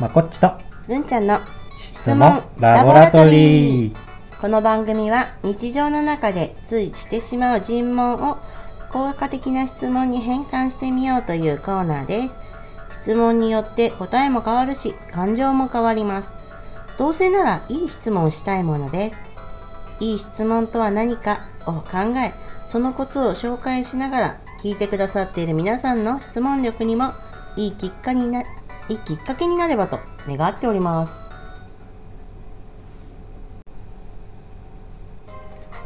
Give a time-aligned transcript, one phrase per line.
[0.00, 0.50] まこっちと。
[0.88, 1.40] るんちゃんの
[1.78, 3.96] 質問ラボラトリー。
[4.40, 8.38] この番組は日常の中でついしてしまう尋問を
[8.90, 12.34] 効果的な質問に変換してみようというコーナーです。
[13.02, 16.34] 質問によって答えも変わるし感情も変わります。
[16.98, 19.16] どうせならいい質問をしたいものです。
[20.00, 22.34] いい質問とは何かを考え
[22.66, 27.12] そのコツを紹介しながら聞いてくださっている皆さんの質問力にも
[27.56, 28.42] いいきっかにな
[28.90, 31.16] いいきっかけになればと願っております。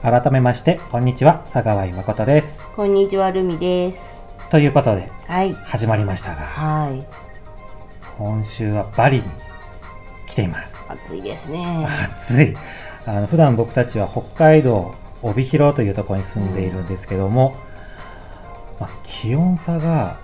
[0.03, 2.67] 改めましてこんにちは佐川井誠です。
[2.75, 4.19] こんにちはるみです。
[4.51, 5.55] ということではい。
[5.55, 7.07] 始まりましたがはい。
[8.17, 9.23] 今週はバリに
[10.27, 10.85] 来ています。
[10.89, 11.87] 暑いですね。
[12.17, 12.57] 暑い。
[13.07, 17.55] あの普段僕たちは北海道帯広というところに住んでいるんですけども、
[18.81, 20.17] まあ気温差が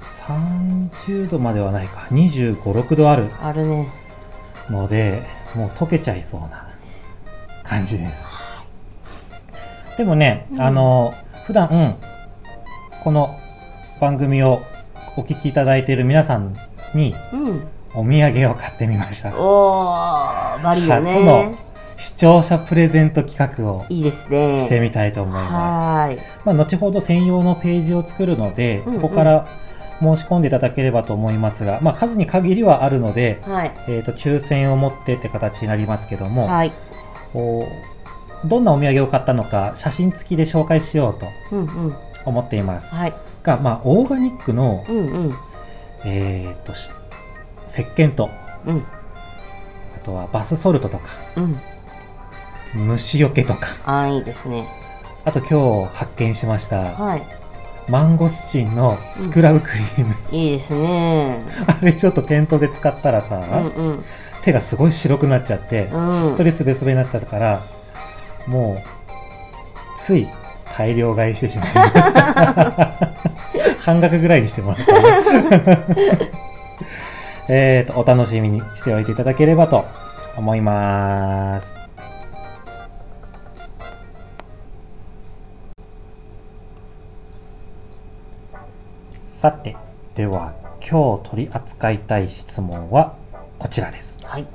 [0.00, 2.00] 30度まではないか。
[2.10, 3.30] 2 5 6度ある。
[3.40, 3.88] あるね。
[4.70, 5.22] ので
[5.54, 6.68] もう溶けちゃいそうな
[7.62, 8.24] 感じです。
[9.96, 11.12] でもね、あの
[11.44, 11.94] 普段、うん
[13.02, 13.30] この
[13.98, 14.60] 番組を
[15.16, 16.54] お聞きいただいている皆さん
[16.94, 17.68] にうん。
[17.92, 19.30] お土産を買ってみました。
[19.36, 21.54] おーバリよ初のね
[21.96, 24.58] 視聴者プレゼント企画をいいですね。
[24.58, 26.18] してみたいと思います、はーい。
[26.44, 28.92] まあ、後ほど専用のページを作るので、うんうん。
[28.92, 29.48] そこから
[30.00, 33.74] 申し込んでいただければと思いますが、まあ、数に限りはあるので、はい。
[33.88, 36.72] えー、と抽選を持ってって形になりますけども、はい。
[37.32, 37.68] こ
[38.44, 41.28] うどんなお土産を買ったのか写真付きで紹介しようと
[42.24, 42.94] 思っています。
[42.94, 43.14] はい。
[43.42, 45.34] が、まあ、オーガニックの、うんうん。
[46.04, 46.88] えー、とし
[47.66, 48.30] 石鹸と
[48.66, 48.78] うん。
[49.96, 51.04] あとはバスソルトとか
[51.36, 51.56] うん。
[52.88, 53.76] 虫除けとか。
[53.84, 54.66] あーいいですね。
[55.24, 57.39] あと今日発見しましたはい
[57.90, 61.40] マンゴスチンのスクラブクリーム、いいですね。
[61.66, 64.04] あれちょっと店頭で使ったらさ、うんうん。
[64.42, 66.12] 手がすごい白くなっちゃって、うん。
[66.12, 67.60] しっとりすべすべになっちゃったから
[68.46, 68.88] もう
[69.98, 70.28] つい
[70.76, 73.10] 大量買いしてしまいました。
[73.84, 76.30] 半額ぐらいにしてもらったね。
[77.52, 79.84] えーとお楽しみにしておいていただければと
[80.36, 81.79] 思います
[89.40, 89.74] さて
[90.14, 90.52] では
[90.86, 93.16] 今日取り扱いたい質問は
[93.58, 94.20] こちらです。
[94.22, 94.46] はい。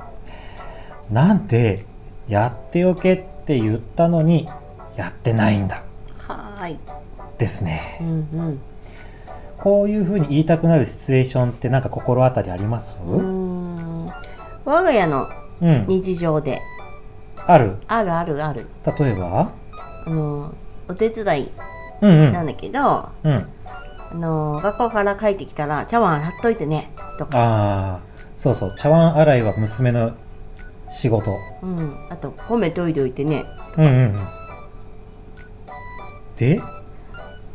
[1.09, 1.87] なんで
[2.27, 4.47] やっておけって言ったのに
[4.95, 5.83] やってないんだ？
[6.19, 6.79] はーい。
[7.39, 7.97] ですね。
[7.99, 8.13] うんう
[8.51, 8.61] ん。
[9.57, 12.99] こういうふうに言いたくなるシチュエーションってなんか心当たりあります？
[13.03, 14.05] うーん。
[14.65, 15.27] 我が家の
[15.61, 15.85] うん。
[15.87, 16.61] 日常で。
[17.47, 17.77] ある？
[17.87, 18.67] あるあるある。
[18.99, 19.51] 例えば？
[20.05, 20.53] あの
[20.87, 21.51] お手伝い
[22.01, 22.33] うんうん。
[22.33, 23.47] なんだけど、あうん
[24.15, 27.99] の学校から帰ってきたら茶碗洗っといてねとか、ああ
[28.37, 28.75] そうそう。
[28.77, 30.13] 茶碗洗いは娘の
[30.87, 31.31] 仕事。
[31.61, 33.45] うん、あと米研いでおいてね
[33.77, 34.15] うんうんうん。
[36.35, 36.61] で？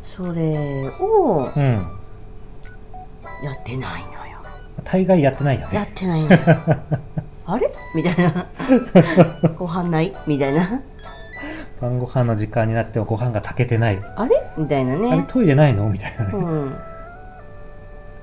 [0.03, 1.63] それをうん。
[3.43, 4.37] やってないのよ。
[4.83, 6.39] 大概やってないよやっねてないのよ。
[7.45, 7.71] あれ？
[7.95, 8.47] みたいな。
[9.57, 10.13] ご飯ない？
[10.27, 10.81] みたいな
[11.81, 14.41] 晩ご飯の時間になってもご飯が炊けてない、あれ？
[14.57, 15.89] みたいなあれねトイレないの？
[15.89, 16.75] みたいなね、うん。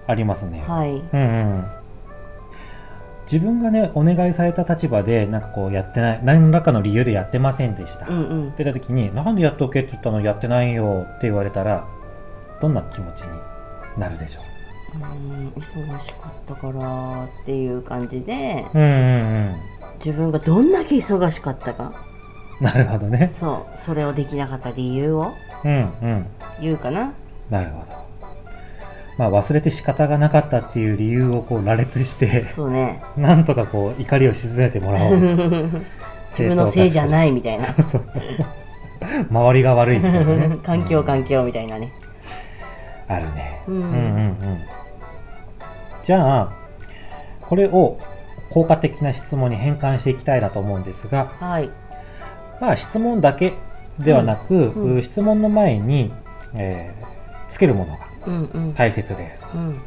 [0.07, 0.65] ありますね。
[0.67, 0.95] はい。
[0.95, 1.23] うんう
[1.59, 1.65] ん。
[3.25, 8.49] 自分がねお願いされた立場でなんかこうやってない何らかの理由でやってませんでした、うんうん。
[8.49, 10.21] って言った時に「なんでやっておけって言ったの？
[10.21, 11.87] にやってないよ」って言われたら
[12.63, 13.39] どんな気持ちに
[13.99, 14.41] なるでしょ
[14.95, 14.99] う？
[14.99, 18.65] ん忙しかったからっていう感じで。
[18.73, 19.57] ううんうんうん。
[20.03, 21.93] 自分がどんだけ忙しかったか
[22.61, 23.29] なるほどね。
[23.29, 23.79] そう。
[23.79, 25.33] それをできなかった理由を
[25.65, 26.27] うんうん。
[26.61, 27.13] 言うかな。
[27.51, 27.99] なるほど。
[29.17, 33.03] まあ忘れて仕方がなかったっていう理由をこう羅列してそうね。
[33.17, 35.17] なんとかこう怒りを鎮めてもらおう。
[36.27, 37.65] 自分のせいじゃいないみたいな。
[37.65, 38.03] そうそう
[39.31, 40.57] 周りが悪いみたいなね。
[40.63, 41.93] 環境環境みたいなね。
[43.07, 43.75] あるね、うん。
[43.75, 43.91] うんうんう
[44.31, 44.37] ん。
[46.03, 46.53] じゃあ
[47.41, 47.99] これを
[48.51, 51.71] 効果的な質問に変換していきたいなと思うんですがはい
[52.61, 53.55] まあ質問だけ
[53.99, 54.95] ではなく、うん。
[54.97, 55.03] うん。
[55.03, 56.13] 質問の前に、
[56.55, 57.19] えー
[57.49, 58.75] つけるものがうんうん。
[58.75, 59.81] 大切です、うん。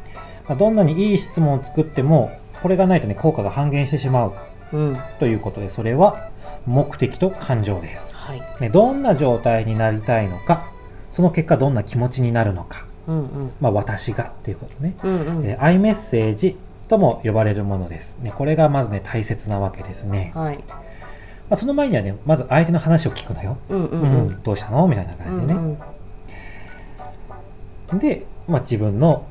[0.48, 4.32] まあ、どんなにいい質問を作ってもこれがないとね効果が半減してしまう
[4.72, 4.96] うん。
[5.20, 6.30] ということでそれは
[6.66, 8.42] 目的と感情です、はい。
[8.60, 10.70] ね、どんな状態になりたいのか
[11.08, 13.50] その結果どんな気持ちになるのか、うんうん。
[13.60, 15.46] まあ、私がっていうことね、うんうん。
[15.46, 16.56] えー、アイメッセージ
[16.88, 20.58] とも呼ばれるものです、ね、これがまずね大切なわけですね、はい。
[20.68, 20.81] ま
[21.52, 24.86] あ、その前にはねまず相手の話を聞くのよ、うんうんううんんどうしたの？
[24.86, 25.78] みたいなう感じでね、ん
[27.92, 27.98] うん。
[27.98, 29.26] で、まあ、自分の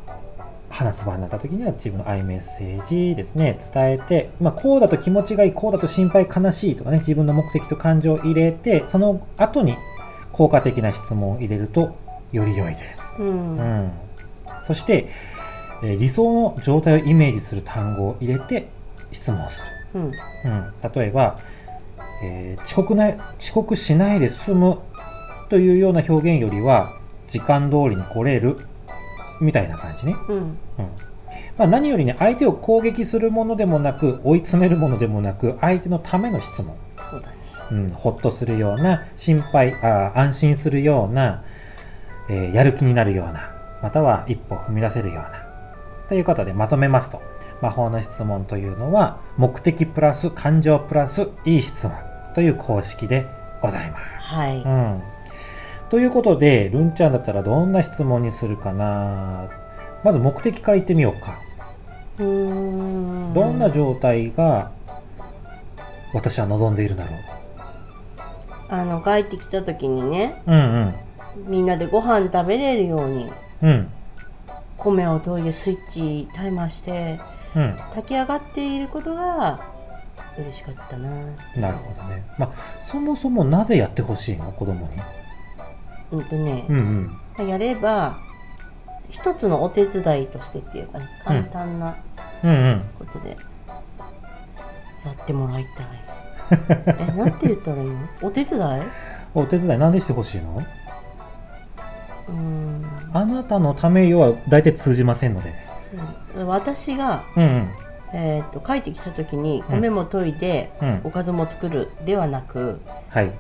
[0.70, 9.76] 話す場になった時には自分の愛メッセージですね伝えて、まあ、こうだと気持ちがいいこうだと心配悲しいとかね自分の目的と感情を入れてその後に
[10.32, 11.96] 効果的な質問を入れると
[12.32, 13.56] より良いです、うん。
[13.58, 13.92] うん、
[14.64, 15.10] そして、
[15.84, 18.68] えー理想の状態をイメージする単語を入れて
[19.12, 19.62] 質問す
[19.94, 20.00] る。
[20.00, 20.04] うん。
[20.04, 20.14] うん、
[20.94, 21.38] 例えば、
[22.24, 24.80] えー遅刻な遅刻しないで済む
[25.50, 26.98] というような表現よりは
[27.28, 28.56] 時間通りに来れる
[29.40, 30.38] みたいな感じね、うん。
[30.38, 30.56] うん。
[31.58, 36.76] まあ、何よりね相手を攻撃するものでもなく追い詰めるものでもなく相手のための質問、
[37.10, 37.36] そうだね。
[37.72, 41.44] うん、ほっとするような心配あー安心するような、
[42.30, 43.52] えーやる気になるような
[43.82, 45.46] または一歩踏み出せるような
[46.08, 47.22] ということでまとめますと。
[47.62, 51.96] 魔法の質問というのは目的プラス感情プラスいい質問
[52.34, 53.26] という公式で
[53.62, 54.34] ございます。
[54.34, 55.02] はい、うん、
[55.90, 59.50] ということでルンちゃんだったらどんな質問にするかな
[60.04, 61.40] まず目的から言ってみようか。
[62.18, 64.72] うどんな状態が
[66.14, 67.12] 私は望んでいるだろ
[68.70, 70.52] あの帰ってきた時にねう。
[70.52, 70.94] うん
[71.48, 73.32] みんなでご飯食べれるように
[73.62, 73.70] うん。
[73.70, 73.92] うん。
[74.78, 77.20] 米を研いでスイッチタイマーして
[77.56, 77.76] うん。
[77.94, 79.71] 炊き上がっていることが
[80.42, 81.10] 嬉しかったな
[81.56, 82.24] なるほどね。
[82.38, 84.52] まあ、そもそもなぜやってほしいの？
[84.52, 84.90] 子供に。
[86.12, 87.48] うんとねうんうん。
[87.48, 88.18] やれば
[89.10, 91.96] 一つのお手伝いとしてっていうかね簡単な。
[92.98, 93.30] ことで
[95.06, 95.88] やってもらいたい
[97.00, 97.96] え なんて言ったらいいの？
[98.24, 98.82] お手伝い？
[99.34, 100.62] お手伝いなんでしてほしいの？
[102.30, 105.54] うーんあなたのためよは大体通じませんので。
[106.36, 107.68] そう私が、うんうん。
[108.14, 111.02] えー、と帰ってきた時に米も研いで、うん。
[111.06, 113.32] おかずも作るではなくはい。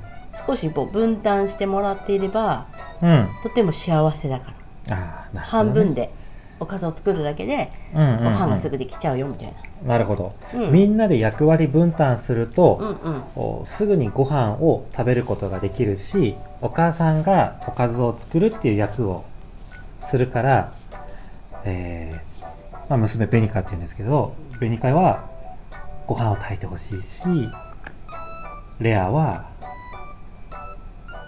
[0.48, 2.68] 少しこう分担してもらっていれば
[3.02, 3.28] うん。
[3.44, 4.54] とても幸せだか
[4.88, 5.72] ら、ああ、なるほど、ね。
[5.72, 6.14] 半分で
[6.60, 8.24] おかずを作るだけでうんうんうん。
[8.24, 9.54] ご飯がすぐできちゃうよみたい
[9.84, 10.72] な、なるほど、うん。
[10.72, 13.24] みんなで役割分担すると、うんうん。
[13.36, 19.26] おすぐにご飯を食べることができるしお母さんがおかずを作るっていう役を
[20.00, 20.74] するから、
[21.66, 22.31] えー
[22.92, 25.30] まあ、娘ベニカって言うんですけどベニカは
[26.08, 27.24] ご飯を炊いてほしいし
[28.82, 29.50] レアは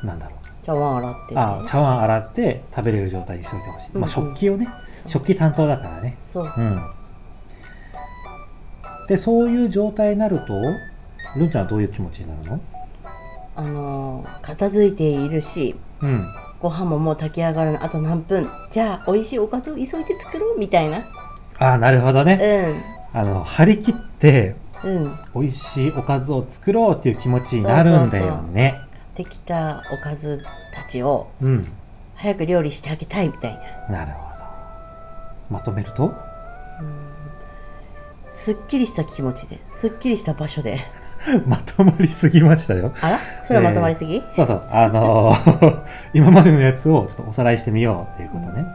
[0.04, 0.66] なんだろう。
[0.66, 4.04] 茶碗洗って、ね、あ茶碗洗って食べれる状態にしておいてほしい、まあ、うん。
[4.04, 4.68] うん食器をね
[5.08, 6.18] 食器担当だからね。
[6.20, 6.44] そう。
[6.58, 6.82] うん。
[9.08, 10.62] で、そういう状態になると、
[11.38, 12.62] ルンちゃんはどういう気持ちになるの？
[13.56, 16.26] あのー片付いているしうん。
[16.60, 18.50] ご飯ももう炊き上がるのあと何分。
[18.70, 21.06] じゃあ美味しいおかずを急いで作ろうみたいな
[21.60, 22.76] ああ、なるほどね。
[23.14, 28.80] うあの、張り切って、んうん美味しいおかずを作ろうっていう気持ちになるんだよね。
[29.16, 31.64] できたおかずたちをうん。
[32.16, 33.60] 早く料理してあげたいみたい
[33.90, 34.44] ななるほど。
[35.50, 36.14] まとめると？
[38.32, 40.80] すっきりした気持ちですっきりした場所で
[41.46, 42.92] まとまりすぎましたよ。
[43.02, 43.20] あら？
[43.44, 44.64] それはまとまりすぎ、そうそう。
[44.72, 45.82] あのー
[46.14, 48.66] 今までのやつをちょっとおさらいしてみようっていうことね。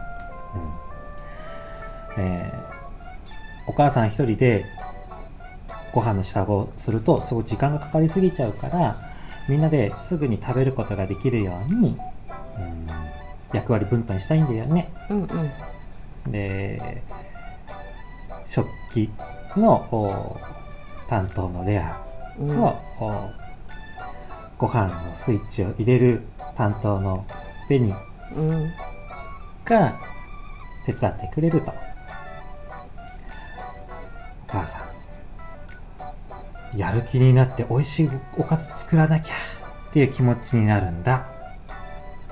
[2.17, 2.23] うん。
[2.25, 2.58] えー
[3.69, 4.65] お母さん一人で
[5.93, 8.97] ご飯の支度をするとすごい時間がかかりすぎちゃうから
[9.49, 11.97] みんなですぐに食べることができるように、うん、
[13.53, 14.93] 役割分担したいんだよね。
[15.09, 16.33] うんうん。
[16.33, 17.03] で
[18.47, 19.11] 食器
[19.57, 20.39] のお
[21.09, 22.01] 担当のレア
[22.39, 22.57] うん。
[24.59, 26.23] ご飯のスイッチを入れる
[26.57, 27.25] 担当の
[27.69, 27.95] ベニ
[28.37, 28.71] うん。
[29.65, 29.99] が
[30.85, 31.71] 手伝ってくれると。
[31.71, 31.88] お
[34.49, 34.79] 母さ
[36.75, 36.79] ん。
[36.79, 39.35] やる気になって美味しいおかず作らなきゃ
[39.91, 41.27] っていう気持ちになるんだ。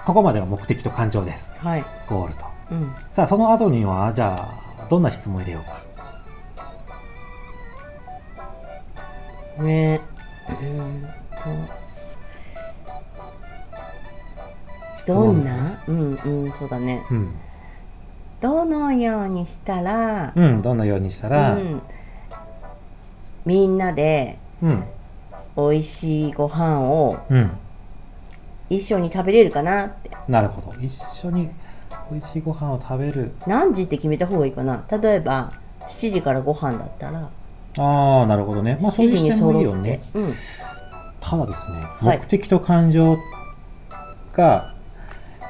[0.05, 1.51] ここまでが目的と感情です。
[1.59, 1.85] はい。
[2.09, 2.45] ゴールと。
[2.71, 2.95] うん。
[3.13, 5.61] さあその後にはじゃあどんな質問入れよ
[9.57, 9.65] うか。
[9.65, 10.01] ね。
[10.49, 11.03] うん
[15.07, 15.13] と。
[15.13, 15.83] どんな？
[15.87, 17.01] うんうんそうだね。
[17.13, 17.35] うん、
[18.41, 21.55] どのようにしたら、うん、どんなようにしたら？
[21.55, 21.81] うん、
[23.47, 24.85] みんなでうん。
[25.57, 27.51] 美味しいご飯をうん。
[28.69, 30.11] 一緒に食べれるかなって。
[30.29, 30.79] なるほど。
[30.81, 31.49] 一緒に
[32.11, 33.33] 美味しいご飯を食べる。
[33.47, 34.85] 何時って決めた方がいいかな。
[34.91, 35.53] 例えば
[35.89, 37.31] 7時からご飯だったら。
[37.79, 38.77] ああなるほどね。
[38.83, 39.89] まあそう7時にいう視点もいい揃って。
[39.91, 40.35] よねうん。
[41.21, 42.19] ただですね、はい。
[42.19, 43.17] 目的と感情
[44.35, 44.75] が、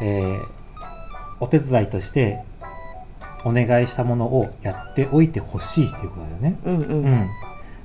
[0.01, 0.57] えー
[1.39, 2.43] お手伝いとして
[3.45, 6.59] お願いしたものをやっておいてほしいっていうことだよね。
[6.65, 7.29] うんうん、うん。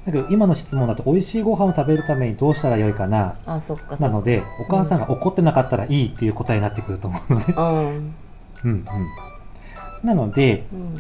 [0.06, 3.36] だけど今の質問だと美味しいご飯を食べるためにどうしたらよいかな？
[3.46, 7.54] あそっかなのでお母さんが怒ってなかったらいいっていう答えになってくると思うので。
[7.54, 8.14] うん
[8.64, 8.86] うんうん。
[10.04, 10.96] なので、うん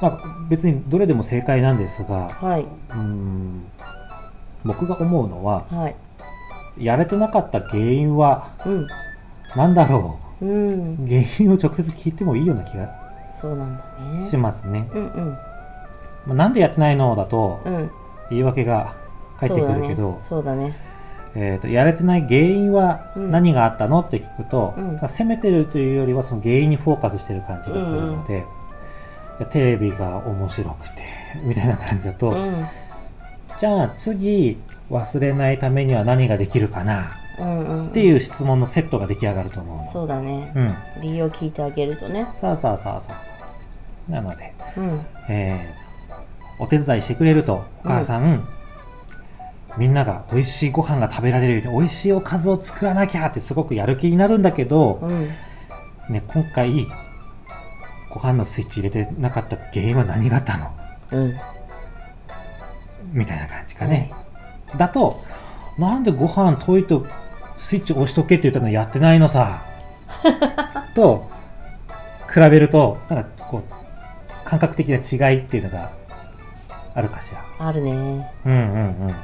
[0.00, 2.62] まあ、別にどれでも正解なんですがはい。
[2.62, 3.64] うーん
[4.64, 5.96] 僕が思うのははい。
[6.78, 8.86] やれてなかった原因はうん。
[9.56, 10.44] 何だろう？
[10.44, 10.94] ん。
[11.04, 12.88] う原因を直接聞いてもいいような気が
[13.40, 13.84] そうなんだ
[14.16, 14.24] ね。
[14.24, 14.88] しますね。
[14.94, 15.38] うんうん。
[16.26, 17.90] まあ、なんでやってないのだとうん。
[18.30, 18.94] 言い訳が
[19.38, 20.74] 返ってくるけど、そうだね。
[21.36, 28.46] えー、とやれてない原因はうん何があったのって聞くと、うん責めてるというよりはその原因にフォーカスしてる感じがするので、
[29.38, 31.02] いやテレビが面白くて
[31.42, 32.72] みたいな感じだと、そうだね。
[33.60, 34.58] じゃあ次
[34.90, 37.46] 忘れないためには何ができるかなうん。
[37.46, 37.86] うんうん。
[37.86, 39.82] っていう質問のセットが出来上がると思うの。
[39.92, 40.52] そうだね。
[40.54, 42.26] うん、理由を聞いてあげるとね。
[42.32, 43.20] さあさあさあさ
[44.08, 45.06] あなので、うん。
[45.28, 45.83] えー
[46.58, 48.48] お手伝いしてくれるとお母さん、
[49.76, 55.28] みんなが美味しいご飯が食べられるように美味しいおかずを作らなきゃってすごくやる気になるんだけど、うん。
[56.08, 56.86] ね、今回
[58.10, 60.70] ご飯のスイッチ入れてなかった原因は何があったの？
[61.12, 61.34] うん。
[63.12, 64.12] みたいな感じかね、
[64.76, 65.24] だと
[65.78, 67.06] なんでご飯遠いと
[67.58, 69.62] スイッチ押しとけって言ったのやってないのさ？
[70.94, 71.28] と
[72.32, 73.64] 比べるとなんかこう
[74.44, 75.90] 感覚的な違いっていうのが
[76.94, 77.90] あるかしらあるね。
[77.92, 78.52] うんうんう
[79.10, 79.14] ん。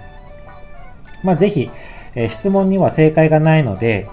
[1.22, 1.70] まあぜひ、
[2.14, 4.08] えー質問には正解がないので、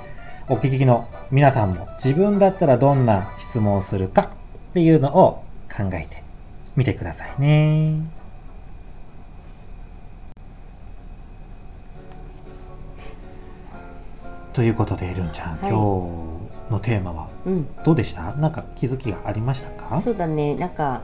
[0.49, 4.27] お聞きの皆さんも自分だったらどんな質問をするかっ
[4.73, 5.43] ていうのを
[5.75, 6.23] 考えて
[6.75, 8.01] みてくださいね。
[14.53, 17.67] ということで、るんちゃん、はい今日のテーマはうん。
[17.83, 18.33] どうでした？
[18.33, 20.01] なんか気づきがありましたか？
[20.01, 20.55] そうだね。
[20.55, 21.01] なんか、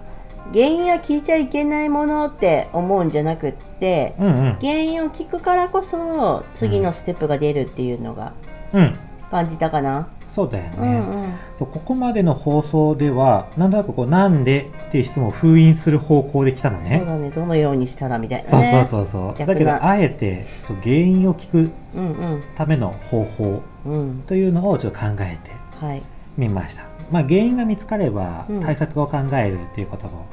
[0.54, 4.58] 原因は聞いちゃいけないものって思うんじゃなくって、うんうん。
[4.60, 8.34] 原因を聞くからこそ次のステップが出るっていうのが
[8.74, 8.98] うん。
[9.32, 10.10] 感じたかな。
[10.28, 10.72] そうだよね。
[10.80, 11.34] うんうん。
[11.58, 17.30] そうここまでの放送ではなんとなくこうなんでっていう質問を封印する方向で来たのねそうだね。
[17.32, 18.72] どのようにしたらみたいなそうね。
[18.72, 22.08] そうそうそう逆なだけどあえてそう原因を聞くうんう
[22.38, 22.44] ん。
[22.56, 24.24] ための方法うん。
[24.28, 25.52] というのをちょっと考えて
[25.84, 26.04] はい。
[26.38, 30.25] みましたまあ原因が見つかればうん対策を考えるっていうことも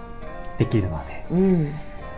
[0.59, 1.75] できるので、うん。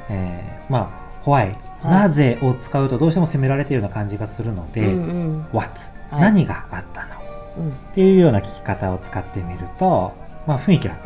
[0.09, 5.47] えーまあホワイ、はいなぜを使うとどうしても責められているような感じがするので、うんうん。
[5.53, 5.69] what、
[6.11, 7.11] はい何があったの？
[7.59, 7.71] うん。
[7.71, 10.13] っていうような聞き方を使ってみると、
[10.47, 10.97] まあ、雰囲気が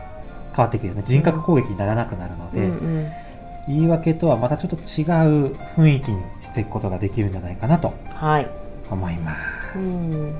[0.54, 3.10] 変わってくるよね人格攻撃にならなくなるので、うんうん。
[3.68, 8.48] 言い訳とはまたちょっと違う雰囲気にしていくことができるんじゃないかなとはい。
[8.90, 9.34] 思いま
[9.78, 9.78] す。
[9.78, 10.34] うん。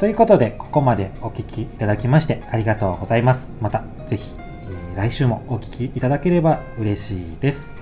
[0.00, 3.52] ということでここまでお聞きいただきましてありがとうございます。
[3.60, 7.74] またぜひ、えー来週もお聞きいただければ嬉しいです。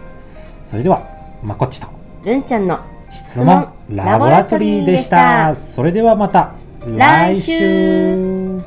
[0.65, 1.07] それでは
[1.45, 1.87] まこっちと
[2.25, 5.55] るんちゃんの質問ラボラトリーでした。
[5.55, 8.61] それではまた来週